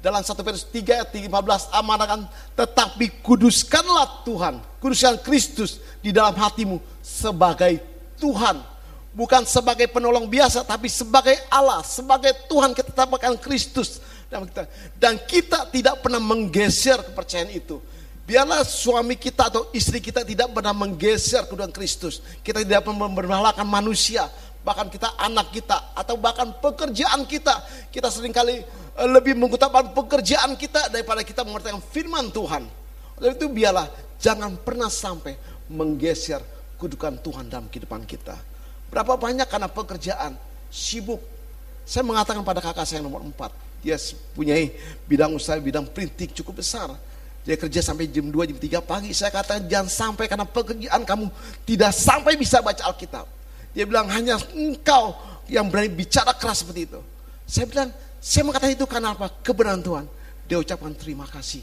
[0.00, 2.20] Dalam 1 Petrus 3 ayat 15 amanahkan
[2.54, 7.82] tetapi kuduskanlah Tuhan, kuduskan Kristus di dalam hatimu sebagai
[8.16, 8.76] Tuhan
[9.16, 14.04] bukan sebagai penolong biasa, tapi sebagai Allah, sebagai Tuhan kita tetapkan Kristus
[15.00, 17.80] dan kita tidak pernah menggeser kepercayaan itu.
[18.26, 22.18] Biarlah suami kita atau istri kita tidak pernah menggeser kedua Kristus.
[22.42, 24.26] Kita tidak pernah membermalakan manusia,
[24.66, 27.54] bahkan kita anak kita atau bahkan pekerjaan kita.
[27.94, 32.66] Kita sering kali eh, lebih mengutamakan pekerjaan kita daripada kita mengerti firman Tuhan.
[33.22, 33.86] Oleh itu biarlah
[34.18, 35.38] jangan pernah sampai
[35.70, 36.42] menggeser
[36.82, 38.34] kedudukan Tuhan dalam kehidupan kita.
[38.90, 40.34] Berapa banyak karena pekerjaan,
[40.66, 41.22] sibuk.
[41.86, 43.54] Saya mengatakan pada kakak saya nomor empat,
[43.86, 43.94] dia
[44.34, 44.58] punya
[45.06, 46.90] bidang usaha, bidang printing cukup besar.
[47.46, 49.14] Dia kerja sampai jam 2, jam 3 pagi.
[49.14, 51.30] Saya katakan jangan sampai karena pekerjaan kamu
[51.62, 53.22] tidak sampai bisa baca Alkitab.
[53.70, 55.14] Dia bilang hanya engkau
[55.46, 56.98] yang berani bicara keras seperti itu.
[57.46, 59.30] Saya bilang, saya mengatakan itu karena apa?
[59.46, 60.04] Kebenaran Tuhan.
[60.50, 61.62] Dia ucapkan terima kasih.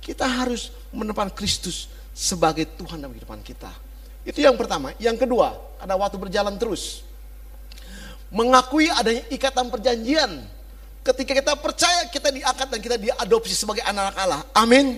[0.00, 3.68] Kita harus menempatkan Kristus sebagai Tuhan dalam kehidupan kita.
[4.24, 4.96] Itu yang pertama.
[4.96, 7.04] Yang kedua, ada waktu berjalan terus.
[8.32, 10.48] Mengakui adanya ikatan perjanjian.
[11.04, 14.40] Ketika kita percaya, kita diangkat dan kita diadopsi sebagai anak-anak Allah.
[14.56, 14.96] Amin.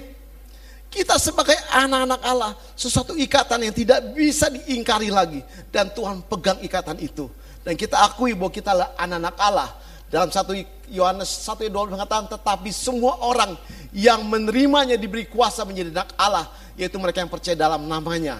[0.87, 5.43] Kita sebagai anak-anak Allah, sesuatu ikatan yang tidak bisa diingkari lagi.
[5.75, 7.27] Dan Tuhan pegang ikatan itu.
[7.67, 9.69] Dan kita akui bahwa kita adalah anak-anak Allah.
[10.07, 10.55] Dalam satu
[10.87, 13.59] Yohanes 1 12 mengatakan, tetapi semua orang
[13.91, 16.47] yang menerimanya diberi kuasa menjadi anak Allah,
[16.79, 18.39] yaitu mereka yang percaya dalam namanya.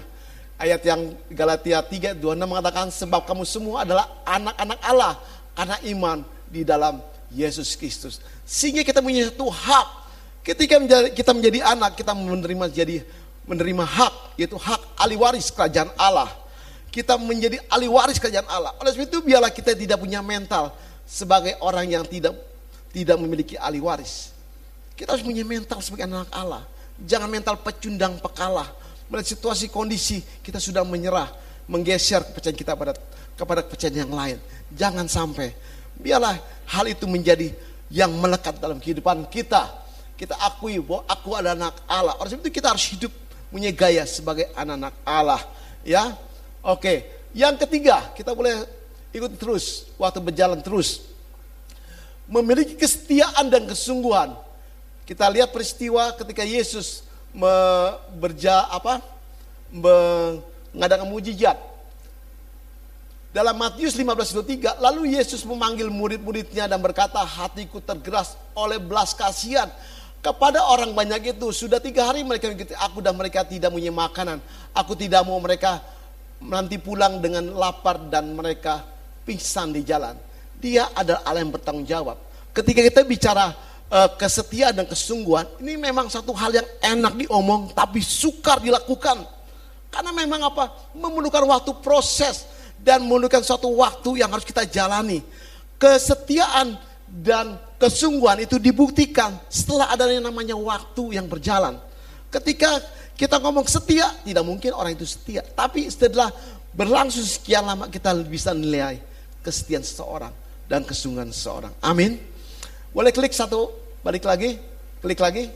[0.55, 5.19] Ayat yang Galatia 3, 26 mengatakan sebab kamu semua adalah anak-anak Allah
[5.59, 7.03] karena iman di dalam
[7.37, 8.25] Yesus Kristus.
[8.49, 10.09] Sehingga kita punya satu hak.
[10.41, 10.81] Ketika
[11.13, 13.05] kita menjadi anak, kita menerima jadi
[13.45, 16.33] menerima hak, yaitu hak ahli waris kerajaan Allah.
[16.91, 18.73] Kita menjadi ahli waris kerajaan Allah.
[18.81, 20.73] Oleh sebab itu biarlah kita tidak punya mental
[21.05, 22.35] sebagai orang yang tidak
[22.91, 24.33] tidak memiliki ahli waris.
[24.97, 26.65] Kita harus punya mental sebagai anak Allah.
[26.97, 28.67] Jangan mental pecundang pekalah.
[29.07, 31.31] Melihat situasi kondisi kita sudah menyerah,
[31.71, 32.97] menggeser kepercayaan kita pada
[33.37, 34.39] kepada kepercayaan yang lain.
[34.73, 35.53] Jangan sampai
[36.01, 36.37] biarlah
[36.69, 37.53] hal itu menjadi
[37.93, 42.17] yang melekat dalam kehidupan kita kita akui bahwa aku adalah anak Allah.
[42.17, 43.13] Oleh sebab itu kita harus hidup
[43.53, 45.43] punya gaya sebagai anak-anak Allah.
[45.85, 46.17] Ya,
[46.65, 47.05] oke.
[47.37, 48.65] Yang ketiga, kita boleh
[49.13, 51.05] ikut terus waktu berjalan terus.
[52.27, 54.35] Memiliki kesetiaan dan kesungguhan.
[55.05, 57.05] Kita lihat peristiwa ketika Yesus
[58.17, 59.05] berja apa
[59.69, 61.61] mengadakan mujizat.
[63.37, 69.69] Dalam Matius 15:23, lalu Yesus memanggil murid-muridnya dan berkata, hatiku tergeras oleh belas kasihan
[70.25, 74.41] kepada orang banyak itu sudah tiga hari mereka mengikuti aku dan mereka tidak punya makanan.
[74.73, 75.85] Aku tidak mau mereka
[76.41, 78.81] nanti pulang dengan lapar dan mereka
[79.29, 80.17] pingsan di jalan.
[80.57, 82.17] Dia adalah Allah yang bertanggung jawab.
[82.57, 83.53] Ketika kita bicara
[83.93, 89.29] uh, kesetiaan dan kesungguhan, ini memang satu hal yang enak diomong tapi sukar dilakukan.
[89.93, 90.97] Karena memang apa?
[90.97, 92.56] Memerlukan waktu proses
[92.87, 95.19] dan memerlukan suatu waktu yang harus kita jalani.
[95.75, 96.79] Kesetiaan
[97.11, 101.83] dan kesungguhan itu dibuktikan setelah adanya namanya waktu yang berjalan.
[102.31, 102.79] Ketika
[103.19, 105.43] kita ngomong setia, tidak mungkin orang itu setia.
[105.43, 106.31] Tapi setelah
[106.79, 109.03] berlangsung sekian lama kita bisa nilai
[109.43, 110.31] kesetiaan seseorang
[110.71, 111.75] dan kesungguhan seseorang.
[111.83, 112.23] Amin.
[112.95, 113.75] Boleh klik satu,
[114.07, 114.63] balik lagi,
[115.03, 115.51] klik lagi.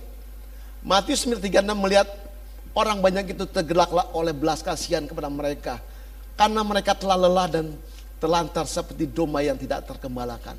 [0.82, 2.08] Matius 9:36 melihat
[2.74, 5.78] orang banyak itu tergelaklah oleh belas kasihan kepada mereka.
[6.40, 7.76] Karena mereka telah lelah dan
[8.16, 10.56] terlantar seperti domba yang tidak terkembalakan.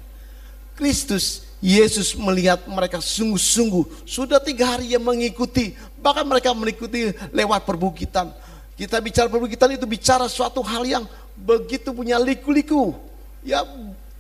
[0.78, 4.06] Kristus, Yesus melihat mereka sungguh-sungguh.
[4.06, 5.74] Sudah tiga hari yang mengikuti.
[5.98, 8.30] Bahkan mereka mengikuti lewat perbukitan.
[8.78, 12.94] Kita bicara perbukitan itu bicara suatu hal yang begitu punya liku-liku.
[13.42, 13.66] Ya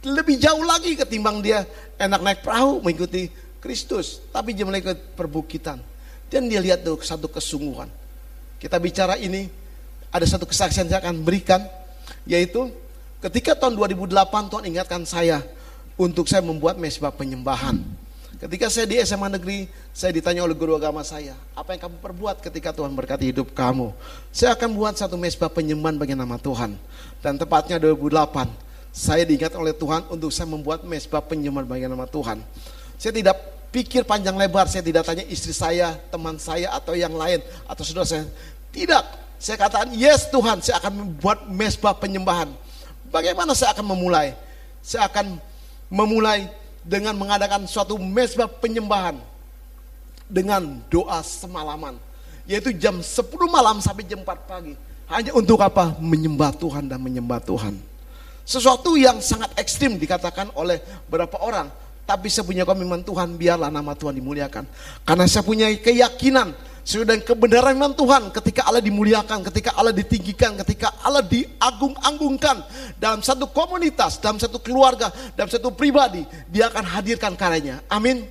[0.01, 1.61] lebih jauh lagi ketimbang dia
[2.01, 3.29] enak naik perahu mengikuti
[3.61, 4.17] Kristus.
[4.33, 5.77] Tapi dia mengikuti perbukitan.
[6.25, 7.85] Dan dia lihat tuh satu kesungguhan.
[8.57, 9.60] Kita bicara ini,
[10.11, 11.63] ada satu kesaksian saya akan berikan.
[12.27, 12.69] Yaitu
[13.23, 15.41] ketika tahun 2008 Tuhan ingatkan saya
[15.95, 17.81] untuk saya membuat mesbah penyembahan.
[18.41, 22.41] Ketika saya di SMA negeri, saya ditanya oleh guru agama saya, apa yang kamu perbuat
[22.41, 23.93] ketika Tuhan berkati hidup kamu?
[24.33, 26.73] Saya akan buat satu mesbah penyembahan bagi nama Tuhan.
[27.21, 28.49] Dan tepatnya 2008,
[28.89, 32.41] saya diingat oleh Tuhan untuk saya membuat mesbah penyembahan bagi nama Tuhan.
[32.97, 33.37] Saya tidak
[33.69, 38.09] pikir panjang lebar, saya tidak tanya istri saya, teman saya, atau yang lain, atau saudara
[38.09, 38.25] saya.
[38.73, 39.05] Tidak,
[39.41, 42.53] saya katakan, yes Tuhan, saya akan membuat mesbah penyembahan.
[43.09, 44.37] Bagaimana saya akan memulai?
[44.85, 45.41] Saya akan
[45.89, 46.45] memulai
[46.85, 49.17] dengan mengadakan suatu mesbah penyembahan
[50.29, 51.97] dengan doa semalaman
[52.45, 54.73] yaitu jam 10 malam sampai jam 4 pagi.
[55.09, 55.97] Hanya untuk apa?
[55.99, 57.75] Menyembah Tuhan dan menyembah Tuhan.
[58.45, 61.67] Sesuatu yang sangat ekstrim dikatakan oleh beberapa orang.
[62.05, 64.67] Tapi saya punya komitmen Tuhan biarlah nama Tuhan dimuliakan.
[65.07, 66.51] Karena saya punya keyakinan
[66.81, 72.65] sesuai dengan kebenaran Tuhan ketika Allah dimuliakan, ketika Allah ditinggikan, ketika Allah diagung-agungkan
[72.97, 77.85] dalam satu komunitas, dalam satu keluarga, dalam satu pribadi, dia akan hadirkan karyanya.
[77.85, 78.25] Amin.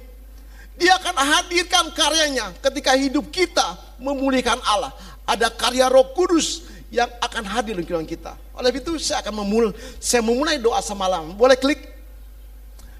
[0.75, 4.91] Dia akan hadirkan karyanya ketika hidup kita memulihkan Allah.
[5.29, 8.35] Ada karya Roh Kudus yang akan hadir di kehidupan kita.
[8.59, 9.71] Oleh itu saya akan memulai,
[10.03, 11.31] saya memulai doa semalam.
[11.39, 11.79] Boleh klik?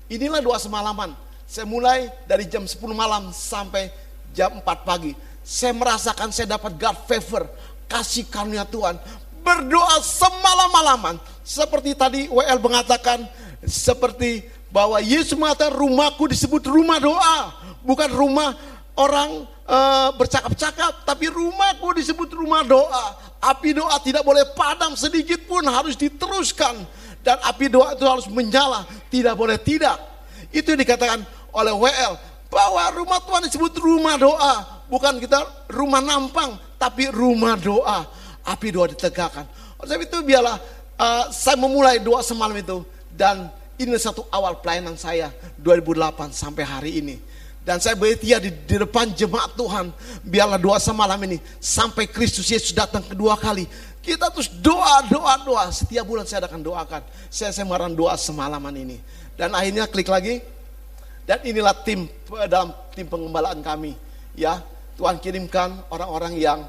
[0.07, 1.11] Inilah doa semalaman.
[1.51, 3.91] Saya mulai dari jam 10 malam sampai
[4.31, 7.49] jam 4 pagi saya merasakan saya dapat God favor,
[7.91, 9.01] kasih karunia Tuhan.
[9.41, 11.17] Berdoa semalam-malaman.
[11.41, 13.25] Seperti tadi WL mengatakan,
[13.65, 17.57] seperti bahwa Yesus mengatakan rumahku disebut rumah doa.
[17.83, 18.55] Bukan rumah
[18.95, 23.17] orang uh, bercakap-cakap, tapi rumahku disebut rumah doa.
[23.41, 26.77] Api doa tidak boleh padam sedikit pun harus diteruskan.
[27.21, 29.97] Dan api doa itu harus menyala, tidak boleh tidak.
[30.53, 31.21] Itu dikatakan
[31.53, 32.13] oleh WL
[32.51, 38.05] bahwa rumah Tuhan disebut rumah doa bukan kita rumah nampang, tapi rumah doa.
[38.43, 39.47] Api doa ditegakkan.
[39.79, 40.59] Oleh itu biarlah
[40.99, 42.83] uh, saya memulai doa semalam itu
[43.15, 43.49] dan
[43.81, 47.17] ini satu awal pelayanan saya 2008 sampai hari ini.
[47.61, 49.93] Dan saya beritia di, di depan jemaat Tuhan.
[50.25, 53.69] Biarlah doa semalam ini sampai Kristus Yesus datang kedua kali.
[54.01, 55.69] Kita terus doa, doa, doa.
[55.69, 57.05] Setiap bulan saya akan doakan.
[57.29, 58.97] Saya marah doa semalaman ini.
[59.37, 60.41] Dan akhirnya klik lagi.
[61.29, 62.09] Dan inilah tim
[62.49, 63.93] dalam tim pengembalaan kami.
[64.33, 64.65] Ya,
[65.01, 66.61] Tuhan kirimkan orang-orang yang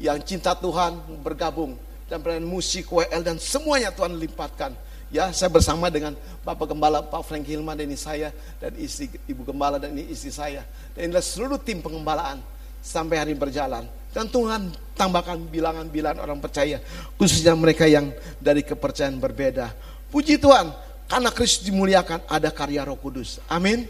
[0.00, 1.76] yang cinta Tuhan bergabung
[2.08, 4.72] dan pelayanan musik WL dan semuanya Tuhan limpatkan
[5.14, 9.46] Ya, saya bersama dengan Bapak Gembala Pak Frank Hilman dan ini saya dan istri Ibu
[9.46, 10.66] Gembala dan ini istri saya.
[10.90, 12.42] Dan inilah seluruh tim pengembalaan
[12.82, 13.86] sampai hari berjalan.
[14.10, 16.82] Dan Tuhan tambahkan bilangan-bilangan orang percaya,
[17.14, 18.10] khususnya mereka yang
[18.42, 19.70] dari kepercayaan berbeda.
[20.10, 20.74] Puji Tuhan,
[21.06, 23.38] karena Kristus dimuliakan ada karya Roh Kudus.
[23.46, 23.86] Amin.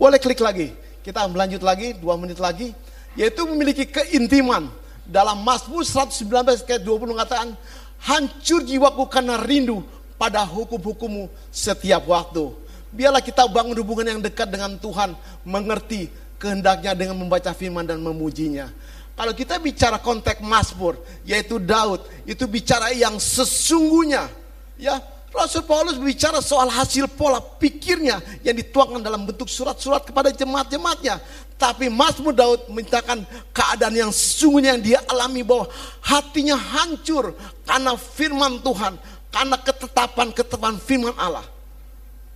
[0.00, 0.72] Boleh klik lagi.
[1.04, 2.72] Kita lanjut lagi, dua menit lagi.
[3.18, 4.70] Yaitu memiliki keintiman.
[5.02, 7.52] Dalam Mazmur 119 ayat 20 mengatakan,
[8.00, 9.82] hancur jiwaku karena rindu
[10.16, 12.54] pada hukum-hukummu setiap waktu.
[12.92, 18.70] Biarlah kita bangun hubungan yang dekat dengan Tuhan, mengerti kehendaknya dengan membaca firman dan memujinya.
[19.12, 24.26] Kalau kita bicara konteks Mazmur, yaitu Daud, itu bicara yang sesungguhnya.
[24.80, 24.98] Ya,
[25.32, 31.24] Rasul Paulus berbicara soal hasil pola pikirnya yang dituangkan dalam bentuk surat-surat kepada jemaat-jemaatnya.
[31.56, 33.24] Tapi Mazmur Daud menceritakan
[33.56, 35.72] keadaan yang sesungguhnya yang dia alami bahwa
[36.04, 37.32] hatinya hancur
[37.64, 39.00] karena firman Tuhan,
[39.32, 41.46] karena ketetapan-ketetapan firman Allah.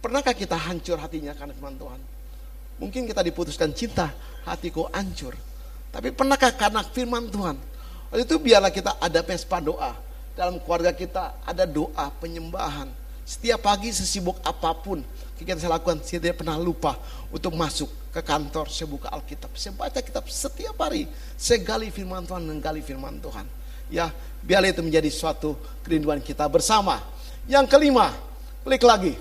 [0.00, 2.00] Pernahkah kita hancur hatinya karena firman Tuhan?
[2.80, 4.08] Mungkin kita diputuskan cinta,
[4.48, 5.36] hatiku hancur.
[5.92, 7.56] Tapi pernahkah karena firman Tuhan?
[8.08, 10.05] Waktu itu biarlah kita ada pespa doa.
[10.36, 12.92] Dalam keluarga kita ada doa penyembahan.
[13.26, 15.02] Setiap pagi sesibuk apa pun
[15.34, 16.94] kita saya lakukan, saya tidak pernah lupa
[17.32, 22.22] untuk masuk ke kantor, saya buka Alkitab, saya baca kitab setiap hari, saya gali firman
[22.22, 23.44] Tuhan dan gali firman Tuhan.
[23.90, 24.14] Ya,
[24.46, 27.02] biarlah itu menjadi suatu kerinduan kita bersama.
[27.50, 28.14] Yang kelima,
[28.62, 29.14] klik lagi.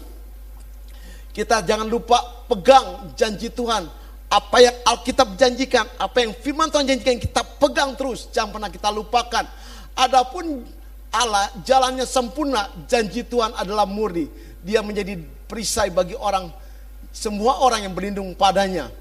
[1.33, 3.89] Kita jangan lupa pegang janji Tuhan.
[4.29, 8.29] Apa yang Alkitab janjikan, apa yang firman Tuhan janjikan, kita pegang terus.
[8.29, 9.45] Jangan pernah kita lupakan.
[9.95, 10.65] Adapun
[11.15, 14.27] Allah jalannya sempurna, janji Tuhan adalah murni.
[14.65, 15.15] Dia menjadi
[15.47, 16.51] perisai bagi orang,
[17.15, 18.91] semua orang yang berlindung padanya.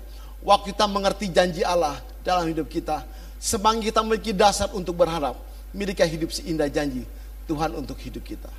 [0.44, 3.02] Waktu kita mengerti janji Allah dalam hidup kita,
[3.40, 5.34] semakin kita memiliki dasar untuk berharap
[5.74, 7.02] miliki hidup seindah janji
[7.50, 8.52] Tuhan untuk hidup kita.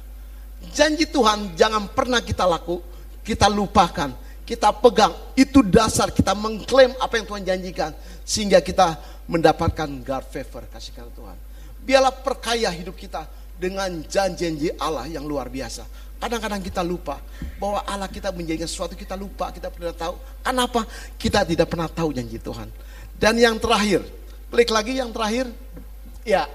[0.74, 2.82] Janji Tuhan jangan pernah kita laku,
[3.22, 4.12] kita lupakan,
[4.44, 5.14] kita pegang.
[5.38, 7.92] Itu dasar kita mengklaim apa yang Tuhan janjikan
[8.26, 8.98] sehingga kita
[9.30, 11.38] mendapatkan God favor kasihkan Tuhan.
[11.86, 15.88] Biarlah perkaya hidup kita dengan janji-janji Allah yang luar biasa.
[16.16, 17.20] Kadang-kadang kita lupa
[17.60, 20.16] bahwa Allah kita menjadikan sesuatu kita lupa, kita pernah tahu.
[20.42, 20.82] Kenapa?
[21.20, 22.72] Kita tidak pernah tahu janji Tuhan.
[23.16, 24.04] Dan yang terakhir,
[24.52, 25.52] klik lagi yang terakhir.
[26.26, 26.50] Ya,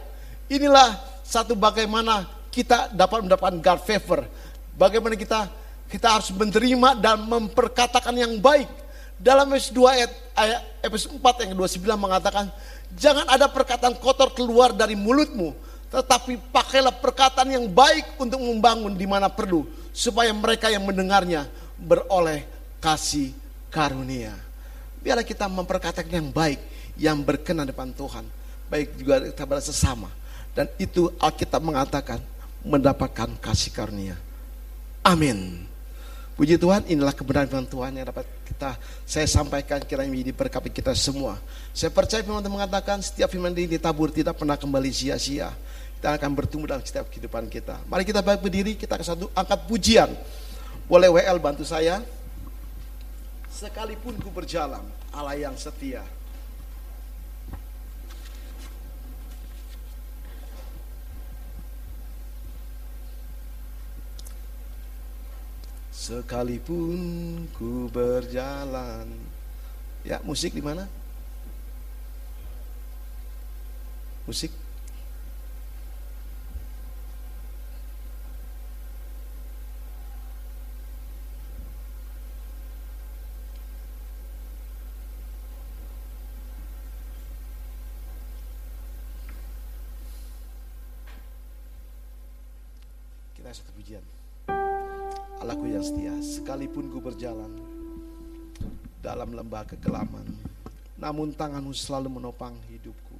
[0.51, 4.27] Inilah satu bagaimana kita dapat mendapatkan God favor.
[4.75, 5.47] Bagaimana kita
[5.87, 8.67] kita harus menerima dan memperkatakan yang baik.
[9.15, 12.51] Dalam Efesus 2 ayat, ayat Efesus 4 yang ke-29 mengatakan,
[12.99, 15.55] jangan ada perkataan kotor keluar dari mulutmu,
[15.90, 22.46] tetapi pakailah perkataan yang baik untuk membangun di mana perlu, supaya mereka yang mendengarnya beroleh
[22.79, 23.35] kasih
[23.68, 24.33] karunia.
[25.03, 26.62] Biarlah kita memperkatakan yang baik,
[26.94, 28.22] yang berkenan depan Tuhan,
[28.70, 30.07] baik juga kepada sesama.
[30.55, 32.22] Dan itu Alkitab mengatakan
[32.62, 34.18] mendapatkan kasih karunia.
[35.03, 35.66] Amin.
[36.40, 38.72] Puji Tuhan, inilah kebenaran firman Tuhan yang dapat kita
[39.05, 41.37] saya sampaikan kiranya menjadi berkat kita semua.
[41.76, 45.53] Saya percaya firman Tuhan mengatakan setiap firman ini ditabur tidak pernah kembali sia-sia.
[46.01, 47.77] Kita akan bertumbuh dalam setiap kehidupan kita.
[47.85, 50.09] Mari kita baik berdiri, kita akan satu angkat pujian.
[50.89, 52.01] Boleh WL bantu saya?
[53.53, 54.81] Sekalipun ku berjalan,
[55.13, 56.01] Allah yang setia.
[65.93, 69.05] Sekalipun ku berjalan.
[70.01, 70.89] Ya, musik di mana?
[74.25, 74.60] Musik.
[93.51, 94.05] Kita satu pujian.
[95.43, 97.51] Allahku yang setia, sekalipun ku berjalan
[99.03, 100.23] dalam lembah kekelaman,
[100.95, 103.19] namun tanganmu selalu menopang hidupku.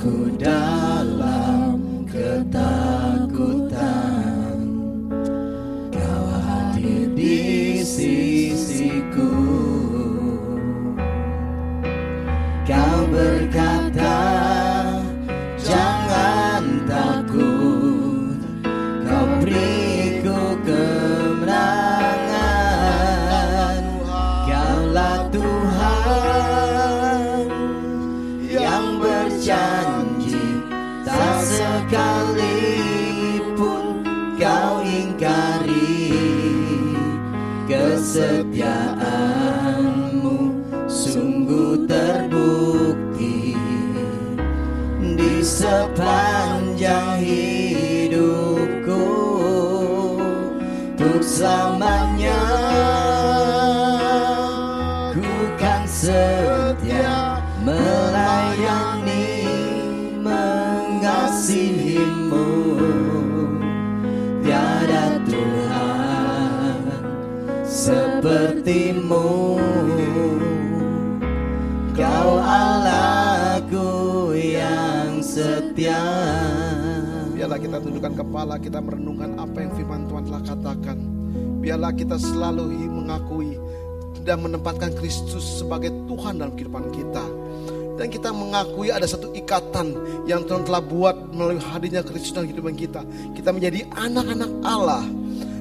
[0.00, 0.79] crocodile.
[69.10, 69.58] Sepertimu
[71.98, 73.88] kau Allahku
[74.38, 75.98] yang setia
[77.34, 80.98] Biarlah kita tundukkan kepala, kita merenungkan apa yang firman Tuhan telah katakan.
[81.64, 83.56] Biarlah kita selalu mengakui
[84.28, 87.24] dan menempatkan Kristus sebagai Tuhan dalam kehidupan kita.
[87.96, 89.96] Dan kita mengakui ada satu ikatan
[90.28, 93.08] yang Tuhan telah buat melalui hadirnya Kristus dalam kehidupan kita.
[93.32, 95.04] Kita menjadi anak-anak Allah.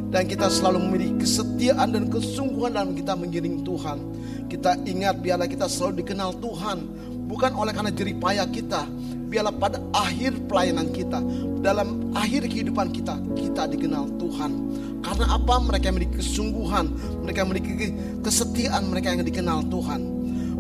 [0.10, 3.98] Dan kita selalu memiliki kesetiaan dan kesungguhan dalam kita mengiring Tuhan.
[4.50, 6.78] Kita ingat biarlah kita selalu dikenal Tuhan.
[7.30, 8.90] Bukan oleh karena jeripaya kita,
[9.30, 11.22] biarlah pada akhir pelayanan kita,
[11.62, 14.52] dalam akhir kehidupan kita, kita dikenal Tuhan.
[15.06, 15.62] Karena apa?
[15.62, 16.90] Mereka memiliki kesungguhan,
[17.22, 17.94] mereka memiliki
[18.26, 20.02] kesetiaan, mereka yang dikenal Tuhan.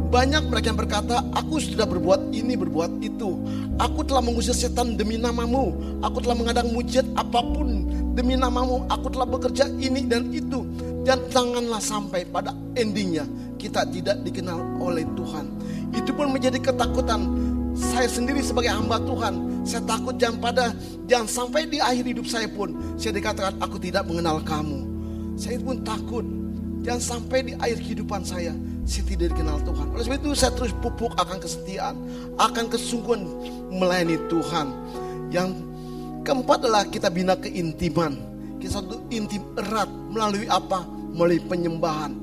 [0.10, 3.38] Banyak mereka yang berkata, aku sudah berbuat ini, berbuat itu.
[3.82, 5.74] Aku telah mengusir setan demi namamu.
[6.06, 7.89] Aku telah mengadang mujizat apa pun
[8.20, 8.84] demi namamu.
[8.92, 10.68] Aku telah bekerja ini dan itu.
[11.08, 13.24] Dan janganlah sampai pada endingnya
[13.56, 15.48] kita tidak dikenal oleh Tuhan.
[15.96, 17.24] Itu pun menjadi ketakutan
[17.80, 19.64] saya sendiri sebagai hamba Tuhan.
[19.64, 20.66] Saya takut jangan pada
[21.08, 24.84] jangan sampai di akhir hidup saya pun saya dikatakan aku tidak mengenal kamu.
[25.40, 26.28] Saya pun takut
[26.84, 28.52] jangan sampai di akhir kehidupan saya
[28.90, 29.88] saya tidak dikenal Tuhan.
[29.94, 31.96] Oleh sebab itu saya terus pupuk akan kesetiaan,
[32.42, 33.22] akan kesungguhan
[33.70, 34.68] melayani Tuhan.
[35.30, 35.62] Yang
[36.30, 38.14] keempat adalah kita bina keintiman.
[38.62, 40.86] Kita satu intim erat melalui apa?
[41.18, 42.14] Melalui penyembahan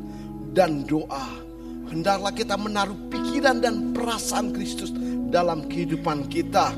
[0.54, 1.42] dan doa.
[1.90, 4.94] Hendaklah kita menaruh pikiran dan perasaan Kristus
[5.34, 6.70] dalam kehidupan kita.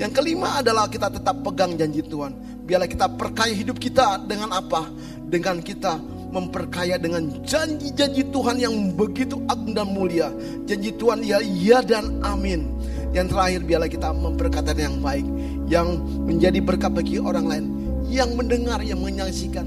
[0.00, 2.32] Yang kelima adalah kita tetap pegang janji Tuhan.
[2.64, 4.88] Biarlah kita perkaya hidup kita dengan apa?
[5.28, 6.00] Dengan kita
[6.32, 10.32] memperkaya dengan janji-janji Tuhan yang begitu agung dan mulia.
[10.64, 12.64] Janji Tuhan ya iya dan amin.
[13.12, 15.28] Yang terakhir biarlah kita memperkatakan yang baik.
[15.66, 17.66] Yang menjadi berkat bagi orang lain.
[18.08, 19.66] Yang mendengar, yang menyaksikan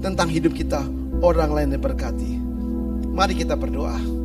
[0.00, 0.82] tentang hidup kita.
[1.20, 2.40] Orang lain diberkati.
[3.10, 4.20] Mari kita berdoa.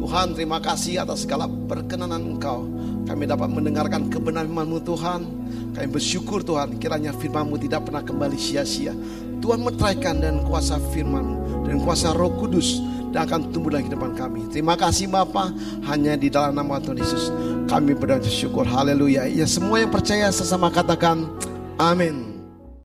[0.00, 2.64] Tuhan terima kasih atas segala perkenanan Engkau.
[3.04, 5.28] Kami dapat mendengarkan kebenaran firman Tuhan.
[5.76, 8.96] Kami bersyukur Tuhan kiranya firman tidak pernah kembali sia-sia.
[9.44, 11.36] Tuhan meteraikan dan kuasa firman
[11.68, 12.80] dan kuasa roh kudus
[13.10, 14.46] dan akan tumbuh dalam kehidupan kami.
[14.50, 15.50] Terima kasih Bapa,
[15.90, 17.34] hanya di dalam nama Tuhan Yesus
[17.66, 18.66] kami berdoa syukur.
[18.66, 19.26] Haleluya.
[19.30, 21.26] Ya semua yang percaya sesama katakan
[21.78, 22.29] amin.